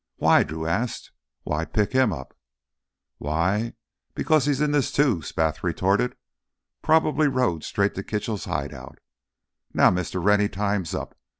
[0.15, 1.11] "Why?" Drew asked.
[1.43, 2.35] "Why pick him up?"
[3.19, 3.75] "Why?
[4.15, 6.15] Because he's in this, too!" Spath retorted.
[6.81, 8.97] "Probably rode straight to Kitchell's hideout.
[9.75, 10.19] Now, Mr.
[10.19, 11.13] Rennie, time's up.